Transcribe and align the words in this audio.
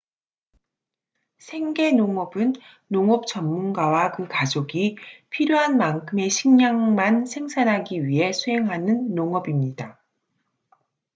생계 1.37 1.91
농업은 1.91 2.53
농업 2.87 3.27
전문가와 3.27 4.13
그 4.13 4.27
가족이 4.27 4.97
필요한 5.29 5.77
만큼의 5.77 6.31
식량만 6.31 7.27
생산하기 7.27 8.07
위해 8.07 8.33
수행하는 8.33 9.13
농업입니다 9.13 10.01